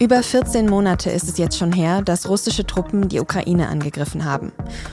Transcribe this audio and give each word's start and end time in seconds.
Über 0.00 0.22
14 0.22 0.66
Monate 0.70 1.10
ist 1.10 1.28
es 1.28 1.38
jetzt 1.38 1.58
schon 1.58 1.72
her, 1.72 2.02
dass 2.02 2.28
russische 2.28 2.64
Truppen 2.64 3.08
die 3.08 3.18
Ukraine 3.18 3.68
angegriffen 3.68 4.24
haben. 4.24 4.52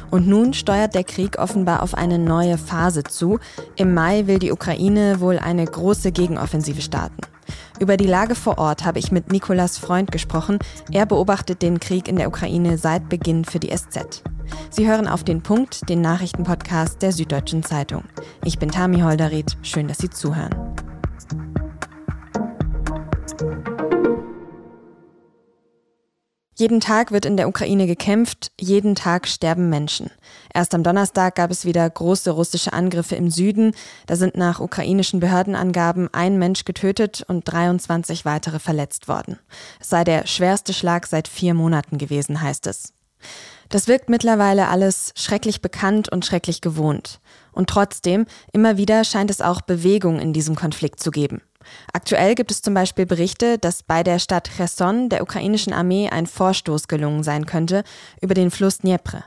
Und 0.09 0.27
nun 0.27 0.53
steuert 0.53 0.95
der 0.95 1.03
Krieg 1.03 1.37
offenbar 1.37 1.83
auf 1.83 1.93
eine 1.93 2.17
neue 2.17 2.57
Phase 2.57 3.03
zu. 3.03 3.39
Im 3.75 3.93
Mai 3.93 4.25
will 4.25 4.39
die 4.39 4.51
Ukraine 4.51 5.19
wohl 5.19 5.37
eine 5.37 5.63
große 5.63 6.11
Gegenoffensive 6.11 6.81
starten. 6.81 7.21
Über 7.79 7.97
die 7.97 8.07
Lage 8.07 8.33
vor 8.33 8.57
Ort 8.57 8.83
habe 8.83 8.97
ich 8.97 9.11
mit 9.11 9.31
Nikolas 9.31 9.77
Freund 9.77 10.11
gesprochen. 10.11 10.57
Er 10.91 11.05
beobachtet 11.05 11.61
den 11.61 11.79
Krieg 11.79 12.07
in 12.07 12.15
der 12.15 12.27
Ukraine 12.27 12.79
seit 12.79 13.07
Beginn 13.07 13.45
für 13.45 13.59
die 13.59 13.69
SZ. 13.69 14.23
Sie 14.69 14.87
hören 14.87 15.07
auf 15.07 15.23
den 15.23 15.41
Punkt, 15.41 15.89
den 15.89 16.01
Nachrichtenpodcast 16.01 17.01
der 17.01 17.11
Süddeutschen 17.11 17.63
Zeitung. 17.63 18.03
Ich 18.43 18.59
bin 18.59 18.69
Tami 18.69 19.01
Holderried. 19.01 19.57
Schön, 19.61 19.87
dass 19.87 19.97
Sie 19.97 20.09
zuhören. 20.09 20.75
Jeden 26.57 26.79
Tag 26.79 27.11
wird 27.11 27.25
in 27.25 27.35
der 27.35 27.49
Ukraine 27.49 27.85
gekämpft, 27.85 28.53
jeden 28.57 28.95
Tag 28.95 29.27
sterben 29.27 29.69
Menschen. 29.69 30.09
Erst 30.53 30.73
am 30.73 30.83
Donnerstag 30.83 31.35
gab 31.35 31.51
es 31.51 31.65
wieder 31.65 31.89
große 31.89 32.31
russische 32.31 32.71
Angriffe 32.71 33.15
im 33.17 33.29
Süden. 33.29 33.73
Da 34.07 34.15
sind 34.15 34.37
nach 34.37 34.61
ukrainischen 34.61 35.19
Behördenangaben 35.19 36.07
ein 36.13 36.39
Mensch 36.39 36.63
getötet 36.63 37.25
und 37.27 37.43
23 37.43 38.23
weitere 38.23 38.59
verletzt 38.59 39.09
worden. 39.09 39.37
Es 39.81 39.89
sei 39.89 40.05
der 40.05 40.27
schwerste 40.27 40.73
Schlag 40.73 41.07
seit 41.07 41.27
vier 41.27 41.53
Monaten 41.53 41.97
gewesen, 41.97 42.41
heißt 42.41 42.67
es. 42.67 42.93
Das 43.69 43.87
wirkt 43.87 44.09
mittlerweile 44.09 44.67
alles 44.67 45.11
schrecklich 45.15 45.61
bekannt 45.61 46.11
und 46.11 46.25
schrecklich 46.25 46.61
gewohnt. 46.61 47.19
Und 47.51 47.69
trotzdem, 47.69 48.25
immer 48.51 48.77
wieder 48.77 49.03
scheint 49.03 49.31
es 49.31 49.41
auch 49.41 49.61
Bewegung 49.61 50.19
in 50.19 50.33
diesem 50.33 50.55
Konflikt 50.55 50.99
zu 50.99 51.11
geben. 51.11 51.41
Aktuell 51.93 52.35
gibt 52.35 52.51
es 52.51 52.61
zum 52.61 52.73
Beispiel 52.73 53.05
Berichte, 53.05 53.57
dass 53.57 53.83
bei 53.83 54.03
der 54.03 54.19
Stadt 54.19 54.49
Cherson 54.55 55.09
der 55.09 55.23
ukrainischen 55.23 55.73
Armee 55.73 56.09
ein 56.09 56.27
Vorstoß 56.27 56.87
gelungen 56.87 57.23
sein 57.23 57.45
könnte 57.45 57.83
über 58.21 58.33
den 58.33 58.51
Fluss 58.51 58.79
Dnepr. 58.79 59.23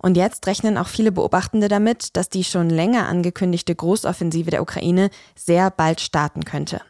Und 0.00 0.16
jetzt 0.16 0.46
rechnen 0.46 0.76
auch 0.76 0.88
viele 0.88 1.12
Beobachtende 1.12 1.68
damit, 1.68 2.16
dass 2.16 2.28
die 2.28 2.44
schon 2.44 2.70
länger 2.70 3.08
angekündigte 3.08 3.74
Großoffensive 3.74 4.50
der 4.50 4.62
Ukraine 4.62 5.10
sehr 5.36 5.70
bald 5.70 6.00
starten 6.00 6.44
könnte. 6.44 6.80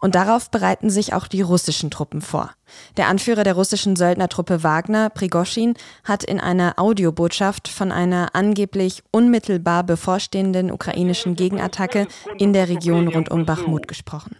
Und 0.00 0.14
darauf 0.14 0.50
bereiten 0.50 0.90
sich 0.90 1.12
auch 1.12 1.26
die 1.26 1.42
russischen 1.42 1.90
Truppen 1.90 2.20
vor. 2.20 2.50
Der 2.96 3.08
Anführer 3.08 3.44
der 3.44 3.54
russischen 3.54 3.96
Söldnertruppe 3.96 4.62
Wagner, 4.64 5.10
Prigoschin, 5.10 5.74
hat 6.04 6.24
in 6.24 6.40
einer 6.40 6.74
Audiobotschaft 6.78 7.68
von 7.68 7.92
einer 7.92 8.28
angeblich 8.32 9.02
unmittelbar 9.10 9.84
bevorstehenden 9.84 10.70
ukrainischen 10.70 11.36
Gegenattacke 11.36 12.06
in 12.38 12.52
der 12.52 12.68
Region 12.68 13.08
rund 13.08 13.30
um 13.30 13.44
Bachmut 13.44 13.88
gesprochen. 13.88 14.36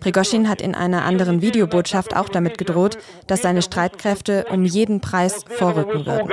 Prigoschin 0.00 0.48
hat 0.48 0.60
in 0.60 0.74
einer 0.74 1.04
anderen 1.04 1.40
Videobotschaft 1.40 2.16
auch 2.16 2.28
damit 2.28 2.58
gedroht, 2.58 2.98
dass 3.28 3.42
seine 3.42 3.62
Streitkräfte 3.62 4.46
um 4.50 4.64
jeden 4.64 5.00
Preis 5.00 5.44
vorrücken 5.44 6.04
würden. 6.04 6.28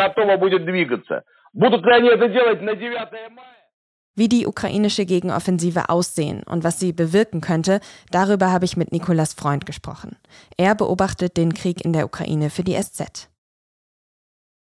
Wie 4.18 4.28
die 4.28 4.48
ukrainische 4.48 5.06
Gegenoffensive 5.06 5.90
aussehen 5.90 6.42
und 6.42 6.64
was 6.64 6.80
sie 6.80 6.92
bewirken 6.92 7.40
könnte, 7.40 7.80
darüber 8.10 8.52
habe 8.52 8.66
ich 8.66 8.76
mit 8.76 8.92
Nikolas 8.92 9.34
Freund 9.34 9.68
gesprochen. 9.68 10.16
Er 10.58 10.74
beobachtet 10.74 11.38
den 11.38 11.54
Krieg 11.54 11.86
in 11.86 11.94
der 11.94 12.04
Ukraine 12.04 12.50
für 12.50 12.64
die 12.64 12.74
SZ. 12.74 13.30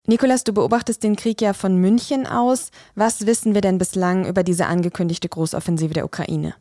Nikolas, 0.07 0.45
du 0.45 0.55
beobachtest 0.55 1.03
den 1.03 1.15
Krieg 1.15 1.43
ja 1.43 1.53
von 1.53 1.77
München 1.77 2.27
aus. 2.27 2.71
Was 2.95 3.27
wissen 3.27 3.53
wir 3.53 3.61
denn 3.61 3.77
bislang 3.77 4.27
über 4.27 4.45
diese 4.45 4.65
angekündigte 4.65 5.29
Großoffensive 5.29 5.93
der 5.93 6.07
Ukraine? 6.07 6.55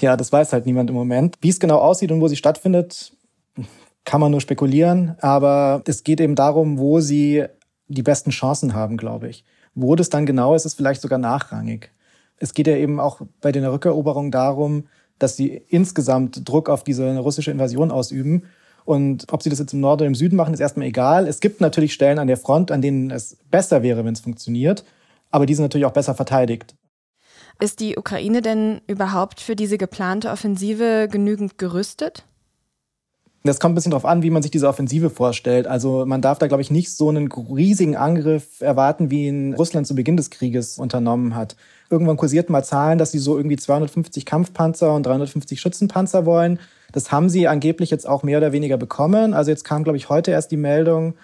Ja, 0.00 0.16
das 0.16 0.32
weiß 0.32 0.54
halt 0.54 0.64
niemand 0.64 0.88
im 0.88 0.96
Moment. 0.96 1.36
Wie 1.42 1.50
es 1.50 1.60
genau 1.60 1.76
aussieht 1.76 2.10
und 2.10 2.22
wo 2.22 2.28
sie 2.28 2.36
stattfindet, 2.36 3.12
kann 4.06 4.22
man 4.22 4.30
nur 4.30 4.40
spekulieren. 4.40 5.14
Aber 5.20 5.82
es 5.86 6.04
geht 6.04 6.22
eben 6.22 6.36
darum, 6.36 6.78
wo 6.78 7.00
sie 7.00 7.44
die 7.88 8.02
besten 8.02 8.30
Chancen 8.30 8.72
haben, 8.72 8.96
glaube 8.96 9.28
ich. 9.28 9.44
Wo 9.74 9.94
das 9.94 10.08
dann 10.08 10.24
genau 10.24 10.54
ist, 10.54 10.64
ist 10.64 10.74
vielleicht 10.74 11.02
sogar 11.02 11.18
nachrangig 11.18 11.90
es 12.40 12.54
geht 12.54 12.66
ja 12.66 12.76
eben 12.76 13.00
auch 13.00 13.20
bei 13.40 13.52
den 13.52 13.64
Rückeroberungen 13.64 14.30
darum, 14.30 14.84
dass 15.18 15.36
sie 15.36 15.62
insgesamt 15.68 16.48
Druck 16.48 16.68
auf 16.68 16.84
diese 16.84 17.16
russische 17.18 17.50
Invasion 17.50 17.90
ausüben. 17.90 18.44
Und 18.84 19.26
ob 19.32 19.42
sie 19.42 19.50
das 19.50 19.58
jetzt 19.58 19.74
im 19.74 19.80
Norden 19.80 20.02
oder 20.02 20.06
im 20.06 20.14
Süden 20.14 20.36
machen, 20.36 20.54
ist 20.54 20.60
erstmal 20.60 20.86
egal. 20.86 21.26
Es 21.26 21.40
gibt 21.40 21.60
natürlich 21.60 21.92
Stellen 21.92 22.18
an 22.18 22.26
der 22.26 22.36
Front, 22.36 22.70
an 22.70 22.80
denen 22.80 23.10
es 23.10 23.36
besser 23.50 23.82
wäre, 23.82 24.04
wenn 24.04 24.14
es 24.14 24.20
funktioniert. 24.20 24.84
Aber 25.30 25.44
die 25.44 25.54
sind 25.54 25.64
natürlich 25.64 25.86
auch 25.86 25.92
besser 25.92 26.14
verteidigt. 26.14 26.74
Ist 27.60 27.80
die 27.80 27.98
Ukraine 27.98 28.40
denn 28.40 28.80
überhaupt 28.86 29.40
für 29.40 29.56
diese 29.56 29.78
geplante 29.78 30.30
Offensive 30.30 31.08
genügend 31.10 31.58
gerüstet? 31.58 32.24
Das 33.44 33.60
kommt 33.60 33.72
ein 33.72 33.74
bisschen 33.76 33.92
darauf 33.92 34.04
an, 34.04 34.22
wie 34.22 34.30
man 34.30 34.42
sich 34.42 34.50
diese 34.50 34.68
Offensive 34.68 35.10
vorstellt. 35.10 35.66
Also 35.66 36.04
man 36.04 36.20
darf 36.20 36.38
da, 36.38 36.48
glaube 36.48 36.60
ich, 36.60 36.70
nicht 36.70 36.90
so 36.90 37.08
einen 37.08 37.30
riesigen 37.30 37.96
Angriff 37.96 38.60
erwarten, 38.60 39.10
wie 39.10 39.28
ihn 39.28 39.54
Russland 39.54 39.86
zu 39.86 39.94
Beginn 39.94 40.16
des 40.16 40.30
Krieges 40.30 40.78
unternommen 40.78 41.36
hat. 41.36 41.54
Irgendwann 41.88 42.16
kursierten 42.16 42.52
mal 42.52 42.64
Zahlen, 42.64 42.98
dass 42.98 43.12
sie 43.12 43.18
so 43.18 43.36
irgendwie 43.36 43.56
250 43.56 44.26
Kampfpanzer 44.26 44.92
und 44.92 45.06
350 45.06 45.60
Schützenpanzer 45.60 46.26
wollen. 46.26 46.58
Das 46.92 47.12
haben 47.12 47.28
sie 47.28 47.46
angeblich 47.46 47.90
jetzt 47.90 48.08
auch 48.08 48.22
mehr 48.22 48.38
oder 48.38 48.52
weniger 48.52 48.76
bekommen. 48.76 49.34
Also 49.34 49.50
jetzt 49.50 49.64
kam, 49.64 49.84
glaube 49.84 49.96
ich, 49.96 50.08
heute 50.08 50.32
erst 50.32 50.50
die 50.50 50.56
Meldung 50.56 51.14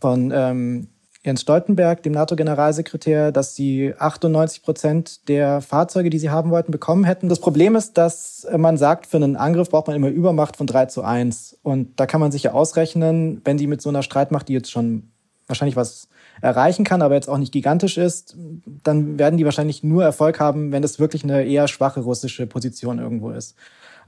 von 0.00 0.30
ähm, 0.34 0.88
Jens 1.24 1.42
Stoltenberg, 1.42 2.02
dem 2.02 2.12
NATO-Generalsekretär, 2.12 3.30
dass 3.30 3.54
sie 3.54 3.94
98 3.96 4.62
Prozent 4.62 5.28
der 5.28 5.60
Fahrzeuge, 5.60 6.10
die 6.10 6.18
sie 6.18 6.30
haben 6.30 6.50
wollten, 6.50 6.72
bekommen 6.72 7.04
hätten. 7.04 7.28
Das 7.28 7.38
Problem 7.38 7.76
ist, 7.76 7.96
dass 7.96 8.44
man 8.56 8.76
sagt, 8.76 9.06
für 9.06 9.18
einen 9.18 9.36
Angriff 9.36 9.70
braucht 9.70 9.86
man 9.86 9.94
immer 9.94 10.08
Übermacht 10.08 10.56
von 10.56 10.66
3 10.66 10.86
zu 10.86 11.02
1. 11.02 11.60
Und 11.62 12.00
da 12.00 12.06
kann 12.06 12.20
man 12.20 12.32
sich 12.32 12.42
ja 12.42 12.52
ausrechnen, 12.52 13.40
wenn 13.44 13.56
die 13.56 13.68
mit 13.68 13.80
so 13.80 13.88
einer 13.88 14.02
Streitmacht, 14.02 14.48
die 14.48 14.52
jetzt 14.52 14.72
schon 14.72 15.12
wahrscheinlich 15.46 15.76
was 15.76 16.08
erreichen 16.40 16.84
kann, 16.84 17.02
aber 17.02 17.14
jetzt 17.14 17.28
auch 17.28 17.38
nicht 17.38 17.52
gigantisch 17.52 17.98
ist, 17.98 18.36
dann 18.82 19.18
werden 19.18 19.36
die 19.36 19.44
wahrscheinlich 19.44 19.84
nur 19.84 20.02
Erfolg 20.02 20.40
haben, 20.40 20.72
wenn 20.72 20.82
es 20.82 20.98
wirklich 20.98 21.22
eine 21.22 21.44
eher 21.44 21.68
schwache 21.68 22.00
russische 22.00 22.48
Position 22.48 22.98
irgendwo 22.98 23.30
ist. 23.30 23.54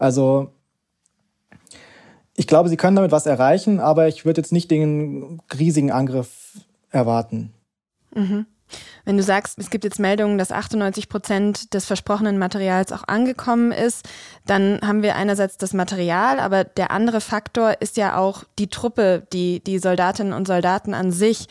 Also 0.00 0.50
ich 2.34 2.48
glaube, 2.48 2.68
sie 2.68 2.76
können 2.76 2.96
damit 2.96 3.12
was 3.12 3.26
erreichen, 3.26 3.78
aber 3.78 4.08
ich 4.08 4.24
würde 4.24 4.40
jetzt 4.40 4.52
nicht 4.52 4.70
den 4.70 5.40
riesigen 5.56 5.92
Angriff 5.92 6.58
erwarten. 6.94 7.52
Mhm. 8.14 8.46
Wenn 9.04 9.16
du 9.18 9.22
sagst, 9.22 9.58
es 9.58 9.70
gibt 9.70 9.84
jetzt 9.84 10.00
Meldungen, 10.00 10.38
dass 10.38 10.50
98 10.50 11.08
Prozent 11.08 11.74
des 11.74 11.84
versprochenen 11.84 12.38
Materials 12.38 12.92
auch 12.92 13.06
angekommen 13.06 13.72
ist, 13.72 14.08
dann 14.46 14.80
haben 14.82 15.02
wir 15.02 15.16
einerseits 15.16 15.58
das 15.58 15.74
Material, 15.74 16.40
aber 16.40 16.64
der 16.64 16.90
andere 16.90 17.20
Faktor 17.20 17.76
ist 17.80 17.96
ja 17.96 18.16
auch 18.16 18.44
die 18.58 18.68
Truppe, 18.68 19.26
die, 19.32 19.62
die 19.62 19.78
Soldatinnen 19.78 20.32
und 20.32 20.46
Soldaten 20.46 20.94
an 20.94 21.12
sich. 21.12 21.46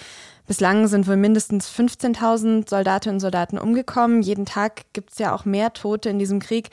Bislang 0.47 0.87
sind 0.87 1.07
wohl 1.07 1.15
mindestens 1.15 1.69
15.000 1.69 2.69
Soldatinnen 2.69 3.17
und 3.17 3.21
Soldaten 3.21 3.57
umgekommen. 3.57 4.21
Jeden 4.21 4.45
Tag 4.45 4.81
gibt 4.93 5.13
es 5.13 5.19
ja 5.19 5.33
auch 5.33 5.45
mehr 5.45 5.71
Tote 5.71 6.09
in 6.09 6.19
diesem 6.19 6.39
Krieg. 6.39 6.69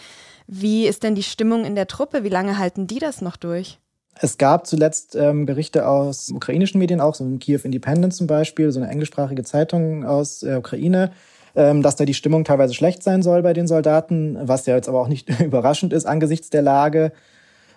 Wie 0.46 0.86
ist 0.88 1.04
denn 1.04 1.14
die 1.14 1.22
Stimmung 1.22 1.64
in 1.64 1.76
der 1.76 1.86
Truppe? 1.86 2.24
Wie 2.24 2.30
lange 2.30 2.58
halten 2.58 2.88
die 2.88 2.98
das 2.98 3.20
noch 3.20 3.36
durch? 3.36 3.78
Es 4.22 4.36
gab 4.36 4.66
zuletzt 4.66 5.16
ähm, 5.16 5.46
Berichte 5.46 5.88
aus 5.88 6.30
ukrainischen 6.30 6.78
Medien, 6.78 7.00
auch 7.00 7.14
so 7.14 7.24
in 7.24 7.38
Kiew 7.38 7.60
Independent 7.64 8.12
zum 8.12 8.26
Beispiel, 8.26 8.70
so 8.70 8.78
eine 8.78 8.90
englischsprachige 8.90 9.44
Zeitung 9.44 10.04
aus 10.04 10.40
der 10.40 10.58
Ukraine, 10.58 11.12
ähm, 11.56 11.82
dass 11.82 11.96
da 11.96 12.04
die 12.04 12.12
Stimmung 12.12 12.44
teilweise 12.44 12.74
schlecht 12.74 13.02
sein 13.02 13.22
soll 13.22 13.42
bei 13.42 13.54
den 13.54 13.66
Soldaten, 13.66 14.36
was 14.42 14.66
ja 14.66 14.76
jetzt 14.76 14.90
aber 14.90 15.00
auch 15.00 15.08
nicht 15.08 15.40
überraschend 15.40 15.94
ist 15.94 16.04
angesichts 16.04 16.50
der 16.50 16.60
Lage. 16.60 17.12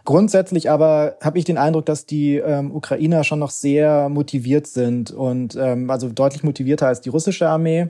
Grundsätzlich 0.04 0.70
aber 0.70 1.16
habe 1.22 1.40
ich 1.40 1.46
den 1.46 1.58
Eindruck, 1.58 1.86
dass 1.86 2.06
die 2.06 2.36
ähm, 2.36 2.76
Ukrainer 2.76 3.24
schon 3.24 3.40
noch 3.40 3.52
sehr 3.52 4.10
motiviert 4.10 4.68
sind 4.68 5.12
und 5.12 5.56
ähm, 5.56 5.90
also 5.90 6.10
deutlich 6.10 6.44
motivierter 6.44 6.88
als 6.88 7.00
die 7.00 7.10
russische 7.10 7.48
Armee, 7.48 7.88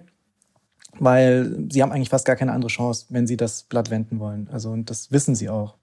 weil 1.00 1.58
sie 1.72 1.82
haben 1.82 1.92
eigentlich 1.92 2.10
fast 2.10 2.26
gar 2.26 2.36
keine 2.36 2.52
andere 2.52 2.70
Chance, 2.70 3.08
wenn 3.10 3.26
sie 3.26 3.36
das 3.36 3.64
Blatt 3.64 3.90
wenden 3.90 4.20
wollen. 4.20 4.48
Also 4.52 4.70
und 4.70 4.92
das 4.92 5.12
wissen 5.12 5.34
sie 5.34 5.50
auch. 5.50 5.74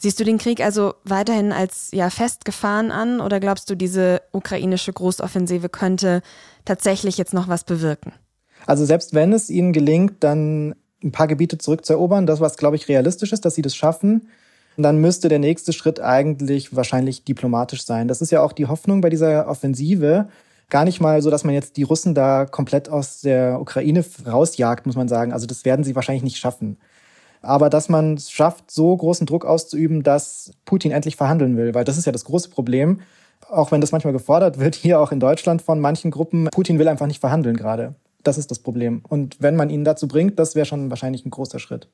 Siehst 0.00 0.20
du 0.20 0.24
den 0.24 0.38
Krieg 0.38 0.60
also 0.60 0.94
weiterhin 1.02 1.50
als 1.50 1.88
ja 1.92 2.08
festgefahren 2.08 2.92
an 2.92 3.20
oder 3.20 3.40
glaubst 3.40 3.68
du, 3.68 3.74
diese 3.74 4.22
ukrainische 4.30 4.92
Großoffensive 4.92 5.68
könnte 5.68 6.22
tatsächlich 6.64 7.18
jetzt 7.18 7.34
noch 7.34 7.48
was 7.48 7.64
bewirken? 7.64 8.12
Also 8.64 8.84
selbst 8.84 9.12
wenn 9.12 9.32
es 9.32 9.50
ihnen 9.50 9.72
gelingt, 9.72 10.16
dann 10.20 10.76
ein 11.02 11.10
paar 11.10 11.26
Gebiete 11.26 11.58
zurückzuerobern, 11.58 12.26
das 12.26 12.40
was 12.40 12.56
glaube 12.56 12.76
ich 12.76 12.88
realistisch 12.88 13.32
ist, 13.32 13.44
dass 13.44 13.56
sie 13.56 13.62
das 13.62 13.74
schaffen, 13.74 14.28
dann 14.76 14.98
müsste 14.98 15.28
der 15.28 15.40
nächste 15.40 15.72
Schritt 15.72 15.98
eigentlich 15.98 16.76
wahrscheinlich 16.76 17.24
diplomatisch 17.24 17.84
sein. 17.84 18.06
Das 18.06 18.20
ist 18.20 18.30
ja 18.30 18.42
auch 18.42 18.52
die 18.52 18.66
Hoffnung 18.66 19.00
bei 19.00 19.10
dieser 19.10 19.48
Offensive. 19.48 20.28
Gar 20.70 20.84
nicht 20.84 21.00
mal 21.00 21.22
so, 21.22 21.30
dass 21.30 21.42
man 21.42 21.54
jetzt 21.54 21.76
die 21.76 21.82
Russen 21.82 22.14
da 22.14 22.44
komplett 22.44 22.88
aus 22.88 23.22
der 23.22 23.60
Ukraine 23.60 24.04
rausjagt, 24.24 24.86
muss 24.86 24.94
man 24.94 25.08
sagen. 25.08 25.32
Also 25.32 25.46
das 25.46 25.64
werden 25.64 25.84
sie 25.84 25.96
wahrscheinlich 25.96 26.22
nicht 26.22 26.36
schaffen 26.36 26.78
aber 27.42 27.70
dass 27.70 27.88
man 27.88 28.14
es 28.14 28.30
schafft, 28.30 28.70
so 28.70 28.96
großen 28.96 29.26
Druck 29.26 29.44
auszuüben, 29.44 30.02
dass 30.02 30.52
Putin 30.64 30.92
endlich 30.92 31.16
verhandeln 31.16 31.56
will, 31.56 31.74
weil 31.74 31.84
das 31.84 31.98
ist 31.98 32.06
ja 32.06 32.12
das 32.12 32.24
große 32.24 32.50
Problem. 32.50 33.00
Auch 33.48 33.70
wenn 33.70 33.80
das 33.80 33.92
manchmal 33.92 34.12
gefordert 34.12 34.58
wird, 34.58 34.74
hier 34.74 35.00
auch 35.00 35.12
in 35.12 35.20
Deutschland 35.20 35.62
von 35.62 35.80
manchen 35.80 36.10
Gruppen, 36.10 36.48
Putin 36.50 36.78
will 36.78 36.88
einfach 36.88 37.06
nicht 37.06 37.20
verhandeln 37.20 37.56
gerade. 37.56 37.94
Das 38.24 38.36
ist 38.36 38.50
das 38.50 38.58
Problem. 38.58 39.02
Und 39.08 39.40
wenn 39.40 39.56
man 39.56 39.70
ihn 39.70 39.84
dazu 39.84 40.08
bringt, 40.08 40.38
das 40.38 40.54
wäre 40.54 40.66
schon 40.66 40.90
wahrscheinlich 40.90 41.24
ein 41.24 41.30
großer 41.30 41.58
Schritt. 41.58 41.88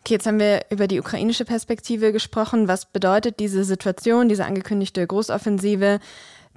Okay, 0.00 0.14
jetzt 0.14 0.26
haben 0.26 0.38
wir 0.38 0.60
über 0.70 0.86
die 0.86 1.00
ukrainische 1.00 1.44
Perspektive 1.44 2.12
gesprochen. 2.12 2.68
Was 2.68 2.86
bedeutet 2.86 3.40
diese 3.40 3.64
Situation, 3.64 4.28
diese 4.28 4.44
angekündigte 4.44 5.04
Großoffensive 5.06 6.00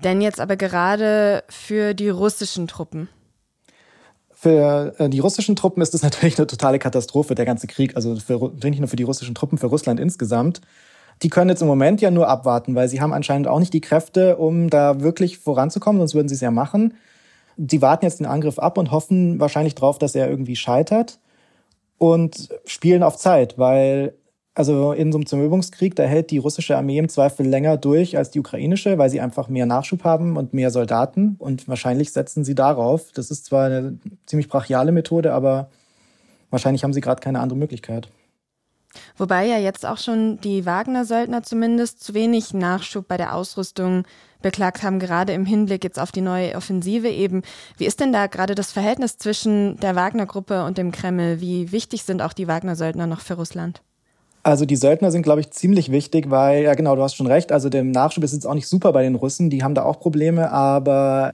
denn 0.04 0.22
jetzt 0.22 0.40
aber 0.40 0.56
gerade 0.56 1.44
für 1.50 1.94
die 1.94 2.10
russischen 2.10 2.68
Truppen? 2.68 3.10
Für 4.42 4.96
äh, 5.00 5.10
die 5.10 5.20
russischen 5.20 5.58
Truppen 5.58 5.82
ist 5.82 5.94
es 5.94 6.02
natürlich 6.04 6.38
eine 6.38 6.48
totale 6.48 6.80
Katastrophe, 6.80 7.36
der 7.36 7.46
ganze 7.46 7.68
Krieg. 7.68 7.98
Also 7.98 8.16
für, 8.16 8.54
nicht 8.64 8.80
nur 8.80 8.88
für 8.88 8.96
die 8.96 9.04
russischen 9.04 9.36
Truppen, 9.36 9.58
für 9.58 9.68
Russland 9.68 10.00
insgesamt. 10.00 10.62
Die 11.22 11.30
können 11.30 11.50
jetzt 11.50 11.62
im 11.62 11.68
Moment 11.68 12.00
ja 12.00 12.10
nur 12.10 12.30
abwarten, 12.30 12.74
weil 12.74 12.88
sie 12.88 13.02
haben 13.02 13.12
anscheinend 13.12 13.50
auch 13.50 13.60
nicht 13.60 13.74
die 13.74 13.82
Kräfte, 13.82 14.38
um 14.38 14.70
da 14.70 15.02
wirklich 15.02 15.40
voranzukommen, 15.40 16.00
sonst 16.00 16.16
würden 16.16 16.30
sie 16.30 16.36
es 16.36 16.42
ja 16.42 16.52
machen. 16.52 16.94
Sie 17.58 17.82
warten 17.82 18.06
jetzt 18.06 18.22
den 18.22 18.26
Angriff 18.26 18.58
ab 18.58 18.78
und 18.78 18.92
hoffen 18.92 19.42
wahrscheinlich 19.42 19.76
darauf, 19.76 20.00
dass 20.00 20.16
er 20.16 20.30
irgendwie 20.30 20.56
scheitert 20.56 21.20
und 21.98 22.48
spielen 22.64 23.04
auf 23.04 23.18
Zeit, 23.18 23.58
weil 23.58 24.14
also 24.60 24.92
in 24.92 25.14
so 25.14 25.18
einem 25.18 25.26
Zermürbungskrieg, 25.26 25.96
da 25.96 26.04
hält 26.04 26.32
die 26.32 26.38
russische 26.38 26.76
Armee 26.76 26.98
im 26.98 27.08
Zweifel 27.08 27.48
länger 27.48 27.78
durch 27.78 28.18
als 28.18 28.30
die 28.30 28.42
ukrainische, 28.42 28.98
weil 28.98 29.10
sie 29.10 29.22
einfach 29.22 29.48
mehr 29.48 29.66
Nachschub 29.66 30.04
haben 30.04 30.36
und 30.36 30.54
mehr 30.54 30.70
Soldaten. 30.70 31.38
Und 31.40 31.70
wahrscheinlich 31.70 32.12
setzen 32.12 32.44
sie 32.44 32.56
darauf. 32.56 33.14
Das 33.14 33.32
ist 33.32 33.46
zwar 33.46 33.68
eine 33.68 33.98
ziemlich 34.26 34.50
brachiale 34.50 34.92
Methode, 34.92 35.32
aber 35.32 35.70
wahrscheinlich 36.50 36.84
haben 36.84 36.92
sie 36.92 37.00
gerade 37.00 37.22
keine 37.22 37.40
andere 37.40 37.58
Möglichkeit. 37.58 38.10
Wobei 39.16 39.46
ja 39.46 39.58
jetzt 39.58 39.86
auch 39.86 39.98
schon 39.98 40.42
die 40.42 40.66
Wagner-Söldner 40.66 41.42
zumindest 41.42 42.04
zu 42.04 42.14
wenig 42.14 42.54
Nachschub 42.54 43.08
bei 43.08 43.16
der 43.16 43.36
Ausrüstung 43.36 44.04
beklagt 44.42 44.84
haben, 44.84 45.00
gerade 45.00 45.32
im 45.32 45.46
Hinblick 45.46 45.86
jetzt 45.86 46.00
auf 46.00 46.12
die 46.12 46.20
neue 46.20 46.56
Offensive 46.56 47.08
eben. 47.08 47.44
Wie 47.78 47.86
ist 47.86 48.02
denn 48.02 48.12
da 48.12 48.28
gerade 48.28 48.56
das 48.56 48.74
Verhältnis 48.74 49.18
zwischen 49.18 49.78
der 49.78 49.96
Wagner-Gruppe 49.96 50.66
und 50.66 50.78
dem 50.78 50.92
Kreml? 50.92 51.40
Wie 51.40 51.72
wichtig 51.72 52.04
sind 52.04 52.22
auch 52.22 52.34
die 52.34 52.50
Wagner-Söldner 52.50 53.08
noch 53.08 53.22
für 53.22 53.36
Russland? 53.36 53.82
Also 54.42 54.66
die 54.66 54.78
Söldner 54.78 55.12
sind, 55.12 55.24
glaube 55.24 55.42
ich, 55.42 55.52
ziemlich 55.52 55.92
wichtig, 55.92 56.30
weil, 56.30 56.64
ja 56.64 56.74
genau, 56.74 56.96
du 56.96 57.04
hast 57.04 57.16
schon 57.16 57.28
recht, 57.28 57.52
also 57.52 57.70
der 57.70 57.84
Nachschub 57.84 58.24
ist 58.24 58.34
jetzt 58.34 58.48
auch 58.48 58.54
nicht 58.54 58.68
super 58.68 58.94
bei 58.94 59.04
den 59.04 59.16
Russen, 59.16 59.50
die 59.50 59.64
haben 59.64 59.76
da 59.76 59.84
auch 59.84 60.00
Probleme, 60.00 60.52
aber 60.52 61.34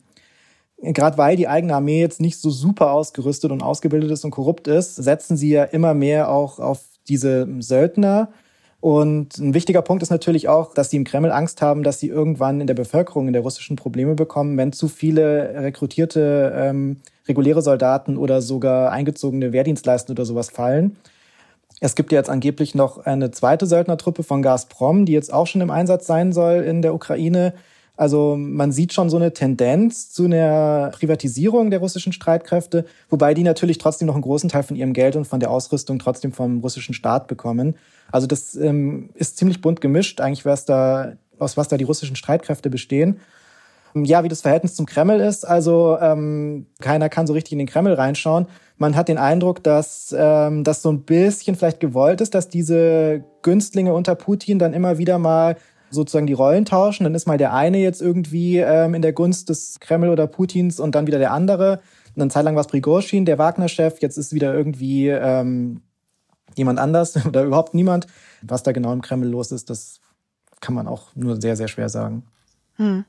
gerade 0.82 1.18
weil 1.18 1.36
die 1.36 1.48
eigene 1.48 1.76
Armee 1.76 2.02
jetzt 2.02 2.20
nicht 2.20 2.40
so 2.40 2.50
super 2.50 2.92
ausgerüstet 2.92 3.52
und 3.52 3.62
ausgebildet 3.62 4.12
ist 4.12 4.26
und 4.26 4.32
korrupt 4.32 4.68
ist, 4.68 4.96
setzen 4.96 5.38
sie 5.38 5.50
ja 5.50 5.64
immer 5.64 5.94
mehr 5.94 6.30
auch 6.32 6.60
auf 6.60 6.82
diese 7.08 7.48
Söldner. 7.60 8.30
Und 8.82 9.38
ein 9.40 9.54
wichtiger 9.54 9.82
Punkt 9.82 10.04
ist 10.04 10.12
natürlich 10.12 10.48
auch, 10.48 10.74
dass 10.74 10.90
die 10.90 10.98
im 10.98 11.06
Kreml 11.06 11.32
Angst 11.32 11.62
haben, 11.62 11.82
dass 11.82 12.00
sie 12.00 12.08
irgendwann 12.08 12.62
in 12.62 12.68
der 12.68 12.76
Bevölkerung, 12.76 13.28
in 13.28 13.34
der 13.34 13.42
russischen 13.42 13.78
Probleme 13.78 14.14
bekommen, 14.14 14.58
wenn 14.58 14.74
zu 14.74 14.88
viele 14.88 15.56
rekrutierte 15.56 16.54
ähm, 16.56 16.98
reguläre 17.28 17.64
Soldaten 17.64 18.18
oder 18.18 18.42
sogar 18.42 18.92
eingezogene 18.92 19.54
Wehrdienstleister 19.54 20.12
oder 20.12 20.26
sowas 20.26 20.50
fallen. 20.50 20.98
Es 21.82 21.96
gibt 21.96 22.12
ja 22.12 22.20
jetzt 22.20 22.30
angeblich 22.30 22.74
noch 22.74 23.06
eine 23.06 23.32
zweite 23.32 23.66
Söldnertruppe 23.66 24.24
von 24.24 24.42
Gazprom, 24.42 25.06
die 25.06 25.12
jetzt 25.12 25.34
auch 25.34 25.48
schon 25.48 25.62
im 25.62 25.72
Einsatz 25.72 26.08
sein 26.08 26.32
soll 26.32 26.64
in 26.64 26.82
der 26.82 26.94
Ukraine. 26.94 27.54
Also 27.98 28.36
man 28.38 28.72
sieht 28.72 28.94
schon 28.94 29.10
so 29.10 29.18
eine 29.18 29.34
Tendenz 29.34 30.12
zu 30.12 30.26
einer 30.26 30.92
Privatisierung 30.94 31.70
der 31.70 31.80
russischen 31.80 32.12
Streitkräfte, 32.12 32.86
wobei 33.10 33.34
die 33.34 33.44
natürlich 33.44 33.78
trotzdem 33.78 34.08
noch 34.08 34.16
einen 34.16 34.24
großen 34.24 34.50
Teil 34.50 34.64
von 34.64 34.76
ihrem 34.76 34.94
Geld 34.94 35.16
und 35.16 35.26
von 35.26 35.40
der 35.40 35.50
Ausrüstung 35.50 36.00
trotzdem 36.00 36.34
vom 36.34 36.60
russischen 36.60 36.94
Staat 36.94 37.28
bekommen. 37.28 37.76
Also 38.12 38.28
das 38.28 38.56
ähm, 38.56 39.10
ist 39.14 39.38
ziemlich 39.38 39.62
bunt 39.62 39.80
gemischt, 39.80 40.20
eigentlich 40.20 40.46
was 40.46 40.66
da, 40.66 41.14
aus 41.40 41.56
was 41.56 41.70
da 41.70 41.78
die 41.78 41.86
russischen 41.86 42.16
Streitkräfte 42.16 42.70
bestehen. 42.70 43.20
Ja, 44.04 44.24
wie 44.24 44.28
das 44.28 44.42
Verhältnis 44.42 44.76
zum 44.76 44.86
Kreml 44.86 45.22
ist, 45.22 45.46
also 45.46 45.98
ähm, 46.02 46.68
keiner 46.82 47.08
kann 47.08 47.28
so 47.28 47.34
richtig 47.34 47.54
in 47.54 47.60
den 47.60 47.68
Kreml 47.68 47.94
reinschauen. 47.94 48.48
Man 48.78 48.96
hat 48.98 49.08
den 49.08 49.18
Eindruck, 49.18 49.64
dass 49.64 50.14
ähm, 50.18 50.66
das 50.66 50.82
so 50.82 50.92
ein 50.92 51.04
bisschen 51.04 51.56
vielleicht 51.56 51.80
gewollt 51.80 52.20
ist, 52.20 52.36
dass 52.36 52.50
diese 52.50 53.24
Günstlinge 53.42 53.94
unter 53.94 54.16
Putin 54.16 54.60
dann 54.60 54.74
immer 54.74 54.98
wieder 54.98 55.18
mal 55.18 55.56
sozusagen 55.92 56.28
die 56.28 56.34
Rollen 56.34 56.66
tauschen. 56.66 57.06
Dann 57.06 57.16
ist 57.16 57.26
mal 57.26 57.38
der 57.38 57.54
eine 57.54 57.78
jetzt 57.78 58.02
irgendwie 58.02 58.58
ähm, 58.58 58.96
in 58.96 59.02
der 59.02 59.14
Gunst 59.14 59.48
des 59.48 59.80
Kreml 59.80 60.10
oder 60.10 60.28
Putins 60.28 60.80
und 60.80 60.94
dann 60.94 61.08
wieder 61.08 61.20
der 61.20 61.32
andere. 61.32 61.80
Und 62.16 62.20
dann 62.20 62.30
Zeit 62.30 62.44
lang 62.44 62.56
war 62.56 62.62
es 62.62 62.68
Prigozhin, 62.68 63.24
der 63.26 63.38
Wagner-Chef. 63.38 64.02
Jetzt 64.02 64.18
ist 64.18 64.34
wieder 64.34 64.54
irgendwie 64.54 65.08
ähm, 65.08 65.82
jemand 66.56 66.80
anders 66.80 67.26
oder 67.28 67.44
überhaupt 67.44 67.74
niemand. 67.74 68.08
Was 68.42 68.64
da 68.64 68.74
genau 68.74 68.92
im 68.92 69.02
Kreml 69.02 69.30
los 69.30 69.54
ist, 69.54 69.70
das 69.70 70.02
kann 70.60 70.76
man 70.76 70.88
auch 70.88 71.16
nur 71.16 71.40
sehr, 71.40 71.56
sehr 71.56 71.70
schwer 71.70 71.88
sagen. 71.90 72.24
Hm. 72.76 73.06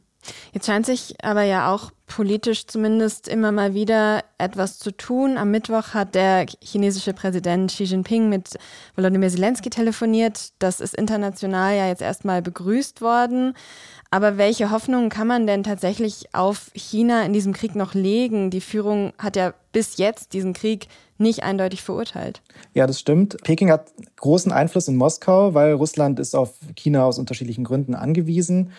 Jetzt 0.53 0.67
scheint 0.67 0.87
sich 0.87 1.15
aber 1.23 1.43
ja 1.43 1.73
auch 1.73 1.91
politisch 2.07 2.67
zumindest 2.67 3.27
immer 3.29 3.53
mal 3.53 3.75
wieder 3.75 4.23
etwas 4.39 4.79
zu 4.79 4.93
tun. 4.93 5.37
Am 5.39 5.51
Mittwoch 5.51 5.95
hat 5.95 6.15
der 6.15 6.47
chinesische 6.63 7.13
Präsident 7.13 7.71
Xi 7.73 7.85
Jinping 7.85 8.29
mit 8.29 8.59
Volodymyr 8.95 9.29
Zelensky 9.29 9.71
telefoniert. 9.71 10.53
Das 10.61 10.81
ist 10.81 10.95
international 10.95 11.77
ja 11.77 11.89
jetzt 11.89 12.03
erstmal 12.03 12.43
begrüßt 12.43 13.01
worden. 13.01 13.55
Aber 14.11 14.39
welche 14.39 14.71
Hoffnungen 14.71 15.11
kann 15.11 15.27
man 15.27 15.47
denn 15.47 15.65
tatsächlich 15.65 16.33
auf 16.33 16.71
China 16.75 17.23
in 17.25 17.33
diesem 17.33 17.53
Krieg 17.53 17.75
noch 17.75 17.95
legen? 17.95 18.51
Die 18.51 18.61
Führung 18.61 19.13
hat 19.19 19.37
ja 19.37 19.53
bis 19.73 19.97
jetzt 19.97 20.33
diesen 20.33 20.53
Krieg 20.53 20.87
nicht 21.19 21.43
eindeutig 21.43 21.83
verurteilt. 21.83 22.41
Ja, 22.73 22.87
das 22.87 23.01
stimmt. 23.01 23.37
Peking 23.43 23.71
hat 23.71 23.93
großen 24.17 24.53
Einfluss 24.53 24.87
in 24.89 24.97
Moskau, 24.97 25.55
weil 25.55 25.73
Russland 25.73 26.21
ist 26.21 26.37
auf 26.37 26.55
China 26.77 27.05
aus 27.05 27.19
unterschiedlichen 27.19 27.65
Gründen 27.65 27.95
angewiesen. 27.95 28.73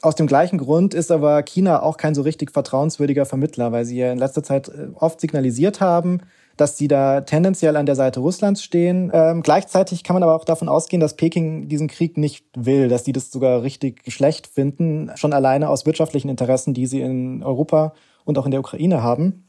Aus 0.00 0.14
dem 0.14 0.26
gleichen 0.26 0.58
Grund 0.58 0.94
ist 0.94 1.10
aber 1.10 1.42
China 1.42 1.82
auch 1.82 1.96
kein 1.96 2.14
so 2.14 2.22
richtig 2.22 2.50
vertrauenswürdiger 2.50 3.26
Vermittler, 3.26 3.72
weil 3.72 3.84
sie 3.84 3.98
ja 3.98 4.10
in 4.12 4.18
letzter 4.18 4.42
Zeit 4.42 4.68
äh, 4.68 4.88
oft 4.94 5.20
signalisiert 5.20 5.80
haben, 5.80 6.20
dass 6.56 6.76
sie 6.76 6.88
da 6.88 7.20
tendenziell 7.20 7.76
an 7.76 7.86
der 7.86 7.94
Seite 7.94 8.20
Russlands 8.20 8.62
stehen. 8.62 9.10
Ähm, 9.12 9.42
gleichzeitig 9.42 10.04
kann 10.04 10.14
man 10.14 10.22
aber 10.22 10.34
auch 10.34 10.44
davon 10.44 10.68
ausgehen, 10.68 11.00
dass 11.00 11.16
Peking 11.16 11.68
diesen 11.68 11.88
Krieg 11.88 12.16
nicht 12.16 12.46
will, 12.56 12.88
dass 12.88 13.04
die 13.04 13.12
das 13.12 13.30
sogar 13.30 13.62
richtig 13.62 14.02
schlecht 14.12 14.46
finden, 14.46 15.10
schon 15.16 15.32
alleine 15.32 15.68
aus 15.68 15.86
wirtschaftlichen 15.86 16.28
Interessen, 16.28 16.74
die 16.74 16.86
sie 16.86 17.00
in 17.00 17.42
Europa 17.42 17.94
und 18.24 18.38
auch 18.38 18.44
in 18.44 18.50
der 18.50 18.60
Ukraine 18.60 19.02
haben. 19.02 19.48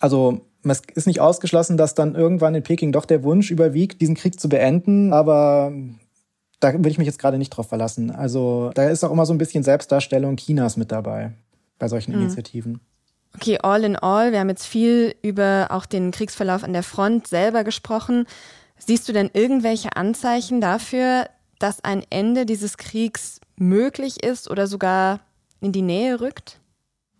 Also 0.00 0.40
es 0.62 0.82
ist 0.94 1.06
nicht 1.06 1.20
ausgeschlossen, 1.20 1.76
dass 1.76 1.94
dann 1.94 2.14
irgendwann 2.14 2.54
in 2.54 2.62
Peking 2.62 2.92
doch 2.92 3.04
der 3.04 3.22
Wunsch 3.22 3.50
überwiegt, 3.50 4.00
diesen 4.00 4.14
Krieg 4.14 4.40
zu 4.40 4.48
beenden, 4.48 5.12
aber 5.12 5.72
da 6.64 6.72
würde 6.72 6.88
ich 6.88 6.98
mich 6.98 7.06
jetzt 7.06 7.18
gerade 7.18 7.36
nicht 7.36 7.50
drauf 7.50 7.68
verlassen. 7.68 8.10
Also 8.10 8.70
da 8.74 8.88
ist 8.88 9.04
auch 9.04 9.10
immer 9.10 9.26
so 9.26 9.34
ein 9.34 9.38
bisschen 9.38 9.62
Selbstdarstellung 9.62 10.36
Chinas 10.36 10.78
mit 10.78 10.90
dabei 10.90 11.32
bei 11.78 11.88
solchen 11.88 12.14
mhm. 12.14 12.22
Initiativen. 12.22 12.80
Okay, 13.34 13.58
all 13.62 13.84
in 13.84 13.96
all, 13.96 14.32
wir 14.32 14.40
haben 14.40 14.48
jetzt 14.48 14.66
viel 14.66 15.14
über 15.20 15.66
auch 15.70 15.84
den 15.84 16.10
Kriegsverlauf 16.10 16.64
an 16.64 16.72
der 16.72 16.82
Front 16.82 17.26
selber 17.26 17.64
gesprochen. 17.64 18.26
Siehst 18.78 19.08
du 19.08 19.12
denn 19.12 19.30
irgendwelche 19.32 19.94
Anzeichen 19.96 20.60
dafür, 20.60 21.26
dass 21.58 21.84
ein 21.84 22.02
Ende 22.08 22.46
dieses 22.46 22.78
Kriegs 22.78 23.40
möglich 23.56 24.22
ist 24.22 24.50
oder 24.50 24.66
sogar 24.66 25.20
in 25.60 25.72
die 25.72 25.82
Nähe 25.82 26.20
rückt? 26.20 26.60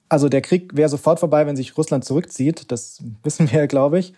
Also 0.09 0.29
der 0.29 0.41
Krieg 0.41 0.75
wäre 0.77 0.89
sofort 0.89 1.21
vorbei, 1.21 1.47
wenn 1.47 1.57
sich 1.57 1.77
Russland 1.77 2.05
zurückzieht. 2.05 2.71
Das 2.73 3.03
wissen 3.23 3.51
wir, 3.53 3.67
glaube 3.67 3.99
ich. 3.99 4.15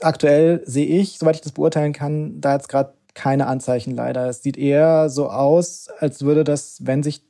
Aktuell 0.00 0.62
sehe 0.66 0.86
ich, 0.86 1.18
soweit 1.18 1.36
ich 1.36 1.42
das 1.42 1.52
beurteilen 1.52 1.92
kann, 1.92 2.40
da 2.40 2.54
jetzt 2.54 2.68
gerade 2.68 2.94
keine 3.14 3.46
Anzeichen 3.46 3.94
leider. 3.94 4.28
Es 4.28 4.42
sieht 4.42 4.56
eher 4.56 5.08
so 5.08 5.30
aus, 5.30 5.88
als 5.98 6.22
würde 6.22 6.44
das, 6.44 6.78
wenn 6.84 7.02
sich 7.02 7.22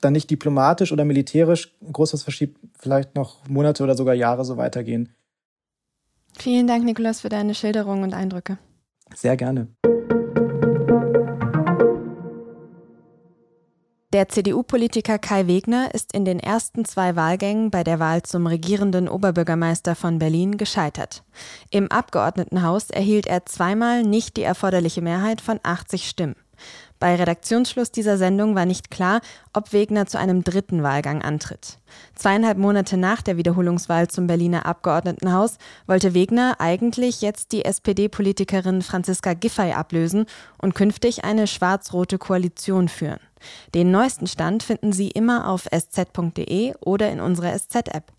dann 0.00 0.14
nicht 0.14 0.30
diplomatisch 0.30 0.92
oder 0.92 1.04
militärisch 1.04 1.76
groß 1.92 2.14
was 2.14 2.22
verschiebt, 2.22 2.58
vielleicht 2.78 3.14
noch 3.14 3.46
Monate 3.48 3.82
oder 3.82 3.94
sogar 3.94 4.14
Jahre 4.14 4.44
so 4.44 4.56
weitergehen. 4.56 5.14
Vielen 6.38 6.66
Dank, 6.66 6.84
Nikolas, 6.84 7.20
für 7.20 7.28
deine 7.28 7.54
Schilderung 7.54 8.02
und 8.02 8.14
Eindrücke. 8.14 8.58
Sehr 9.14 9.36
gerne. 9.36 9.68
Der 14.20 14.28
CDU-Politiker 14.28 15.18
Kai 15.18 15.46
Wegner 15.46 15.94
ist 15.94 16.12
in 16.12 16.26
den 16.26 16.40
ersten 16.40 16.84
zwei 16.84 17.16
Wahlgängen 17.16 17.70
bei 17.70 17.82
der 17.84 18.00
Wahl 18.00 18.22
zum 18.22 18.46
regierenden 18.46 19.08
Oberbürgermeister 19.08 19.94
von 19.94 20.18
Berlin 20.18 20.58
gescheitert. 20.58 21.22
Im 21.70 21.90
Abgeordnetenhaus 21.90 22.90
erhielt 22.90 23.26
er 23.26 23.46
zweimal 23.46 24.02
nicht 24.02 24.36
die 24.36 24.42
erforderliche 24.42 25.00
Mehrheit 25.00 25.40
von 25.40 25.58
80 25.62 26.06
Stimmen. 26.06 26.36
Bei 26.98 27.16
Redaktionsschluss 27.16 27.92
dieser 27.92 28.18
Sendung 28.18 28.54
war 28.54 28.66
nicht 28.66 28.90
klar, 28.90 29.22
ob 29.54 29.72
Wegner 29.72 30.04
zu 30.04 30.18
einem 30.18 30.44
dritten 30.44 30.82
Wahlgang 30.82 31.22
antritt. 31.22 31.78
Zweieinhalb 32.14 32.58
Monate 32.58 32.98
nach 32.98 33.22
der 33.22 33.38
Wiederholungswahl 33.38 34.08
zum 34.08 34.26
Berliner 34.26 34.66
Abgeordnetenhaus 34.66 35.56
wollte 35.86 36.12
Wegner 36.12 36.56
eigentlich 36.58 37.22
jetzt 37.22 37.52
die 37.52 37.64
SPD-Politikerin 37.64 38.82
Franziska 38.82 39.32
Giffey 39.32 39.72
ablösen 39.72 40.26
und 40.58 40.74
künftig 40.74 41.24
eine 41.24 41.46
schwarz-rote 41.46 42.18
Koalition 42.18 42.90
führen. 42.90 43.20
Den 43.74 43.90
neuesten 43.90 44.26
Stand 44.26 44.62
finden 44.62 44.92
Sie 44.92 45.08
immer 45.08 45.48
auf 45.48 45.66
sz.de 45.70 46.74
oder 46.80 47.10
in 47.10 47.20
unserer 47.20 47.56
SZ-App. 47.58 48.12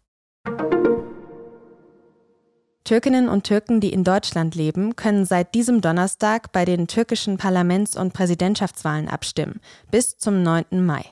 Türkinnen 2.83 3.29
und 3.29 3.43
Türken, 3.43 3.79
die 3.79 3.93
in 3.93 4.03
Deutschland 4.03 4.55
leben, 4.55 4.95
können 4.95 5.25
seit 5.25 5.53
diesem 5.53 5.81
Donnerstag 5.81 6.51
bei 6.51 6.65
den 6.65 6.87
türkischen 6.87 7.37
Parlaments- 7.37 7.95
und 7.95 8.13
Präsidentschaftswahlen 8.13 9.07
abstimmen, 9.07 9.61
bis 9.91 10.17
zum 10.17 10.43
9. 10.43 10.85
Mai. 10.85 11.05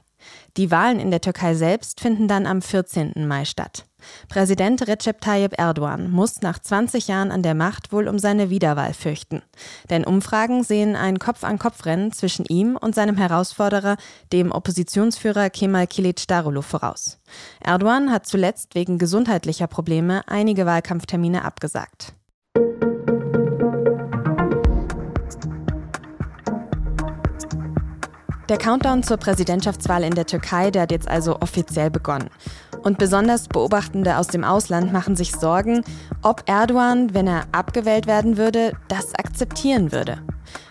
Die 0.58 0.72
Wahlen 0.72 1.00
in 1.00 1.12
der 1.12 1.22
Türkei 1.22 1.54
selbst 1.54 2.02
finden 2.02 2.28
dann 2.28 2.46
am 2.46 2.62
14. 2.62 3.28
Mai 3.28 3.46
statt. 3.46 3.89
Präsident 4.28 4.88
Recep 4.88 5.22
Tayyip 5.22 5.58
Erdogan 5.58 6.12
muss 6.12 6.42
nach 6.42 6.60
20 6.60 7.08
Jahren 7.08 7.32
an 7.32 7.44
der 7.44 7.56
Macht 7.56 7.92
wohl 7.92 8.08
um 8.08 8.20
seine 8.20 8.50
Wiederwahl 8.50 8.94
fürchten. 8.94 9.42
Denn 9.90 10.04
Umfragen 10.04 10.64
sehen 10.64 10.96
ein 10.96 11.20
Kopf-an-Kopf-Rennen 11.20 12.12
zwischen 12.12 12.46
ihm 12.46 12.76
und 12.76 12.96
seinem 12.96 13.18
Herausforderer, 13.18 13.98
dem 14.32 14.52
Oppositionsführer 14.52 15.50
Kemal 15.50 15.86
Kılıçdaroğlu, 15.86 16.62
voraus. 16.62 17.20
Erdogan 17.62 18.12
hat 18.12 18.26
zuletzt 18.26 18.76
wegen 18.76 18.98
gesundheitlicher 18.98 19.68
Probleme 19.68 20.22
einige 20.28 20.66
Wahlkampftermine 20.66 21.44
abgesagt. 21.44 22.14
Der 28.50 28.58
Countdown 28.58 29.04
zur 29.04 29.18
Präsidentschaftswahl 29.18 30.04
in 30.04 30.16
der 30.16 30.26
Türkei, 30.26 30.72
der 30.72 30.82
hat 30.82 30.92
jetzt 30.92 31.08
also 31.08 31.40
offiziell 31.40 31.92
begonnen. 31.92 32.32
Und 32.84 32.98
besonders 32.98 33.48
Beobachtende 33.48 34.18
aus 34.18 34.28
dem 34.28 34.44
Ausland 34.44 34.94
machen 34.94 35.16
sich 35.16 35.34
Sorgen, 35.34 35.84
ob 36.22 36.44
Erdogan, 36.48 37.14
wenn 37.14 37.28
er 37.28 37.44
abgewählt 37.52 38.08
werden 38.08 38.38
würde, 38.38 38.74
das 38.88 39.14
akzeptieren 39.16 39.92
würde. 39.92 40.20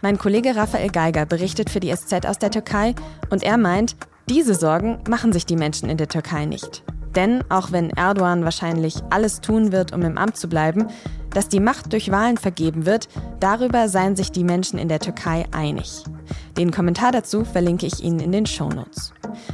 Mein 0.02 0.18
Kollege 0.18 0.56
Raphael 0.56 0.90
Geiger 0.90 1.26
berichtet 1.26 1.70
für 1.70 1.80
die 1.80 1.94
SZ 1.94 2.26
aus 2.26 2.38
der 2.38 2.50
Türkei 2.50 2.94
und 3.30 3.42
er 3.42 3.58
meint, 3.58 3.96
diese 4.28 4.54
Sorgen 4.54 4.98
machen 5.08 5.32
sich 5.32 5.46
die 5.46 5.56
Menschen 5.56 5.88
in 5.88 5.96
der 5.96 6.08
Türkei 6.08 6.44
nicht. 6.44 6.82
Denn 7.14 7.42
auch 7.48 7.72
wenn 7.72 7.90
Erdogan 7.90 8.44
wahrscheinlich 8.44 9.02
alles 9.10 9.40
tun 9.40 9.72
wird, 9.72 9.92
um 9.92 10.02
im 10.02 10.18
Amt 10.18 10.36
zu 10.36 10.48
bleiben, 10.48 10.88
dass 11.30 11.48
die 11.48 11.60
Macht 11.60 11.92
durch 11.92 12.10
Wahlen 12.10 12.36
vergeben 12.36 12.86
wird, 12.86 13.08
darüber 13.40 13.88
seien 13.88 14.16
sich 14.16 14.32
die 14.32 14.44
Menschen 14.44 14.78
in 14.78 14.88
der 14.88 15.00
Türkei 15.00 15.46
einig. 15.52 16.04
Den 16.56 16.70
Kommentar 16.70 17.12
dazu 17.12 17.44
verlinke 17.44 17.86
ich 17.86 18.02
Ihnen 18.02 18.20
in 18.20 18.32
den 18.32 18.46
Shownotes. 18.46 19.12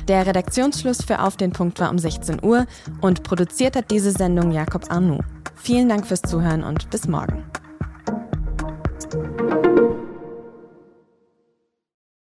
Der 0.09 0.27
Redaktionsschluss 0.27 1.05
für 1.05 1.21
Auf 1.21 1.37
den 1.37 1.53
Punkt 1.53 1.81
war 1.81 1.91
um 1.91 1.99
16 1.99 2.43
Uhr 2.43 2.67
und 3.01 3.23
produziert 3.23 3.77
hat 3.77 3.91
diese 3.91 4.13
Sendung 4.13 4.53
Jakob 4.53 4.91
Arnoux. 4.91 5.21
Vielen 5.57 5.89
Dank 5.89 6.07
fürs 6.07 6.23
Zuhören 6.23 6.63
und 6.63 6.91
bis 6.91 7.09
morgen. 7.09 7.45